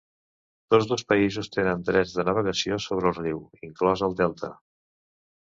[0.73, 4.53] Tots dos països tenen drets de navegació sobre el riu, inclòs al delta.